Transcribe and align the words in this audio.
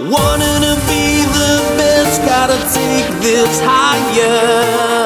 Wanting 0.00 0.62
to 0.62 0.76
be 0.86 1.24
the 1.24 1.74
best, 1.76 2.22
gotta 2.22 2.56
take 2.72 3.20
this 3.20 3.60
higher. 3.64 4.97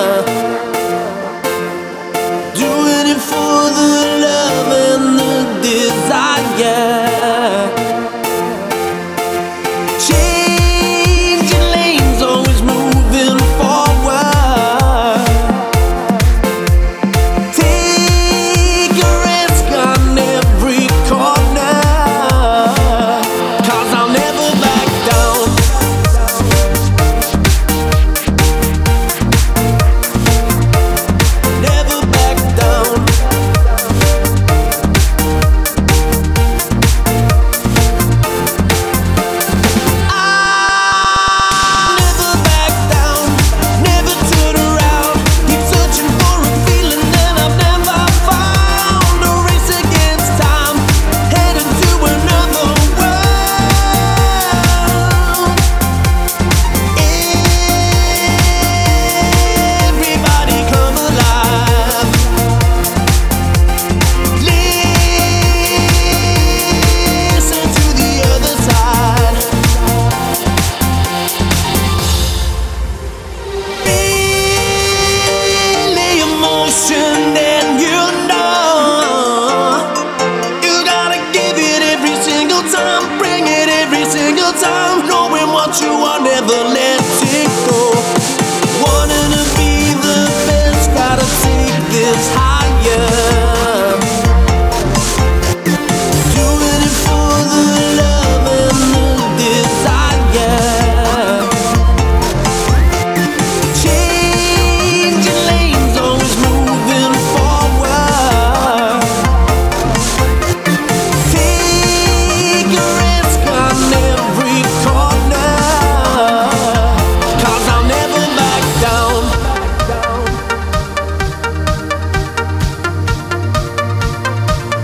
down, 84.83 85.07
knowing 85.09 85.49
what 85.55 85.81
you 85.81 85.93
are 86.11 86.21
never 86.21 86.61
let 86.75 87.02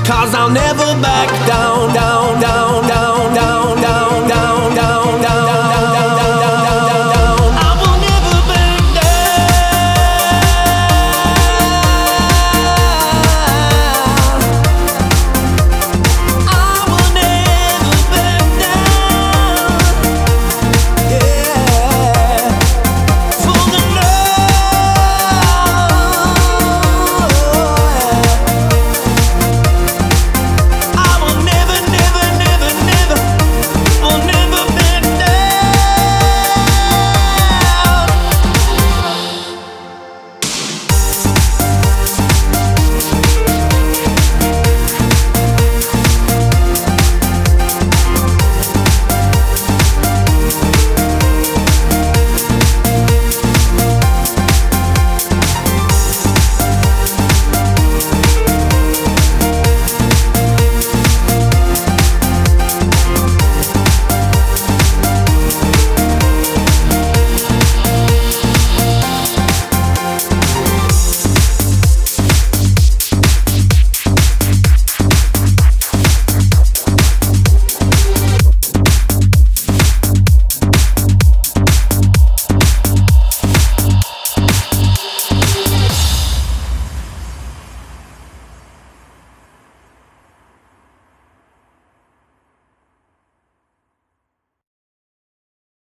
Cause 0.08 0.34
I'll 0.34 0.48
never 0.48 0.98
back 1.02 1.28
down, 1.46 1.92
down, 1.92 2.40
down, 2.40 2.88
down. 2.88 3.17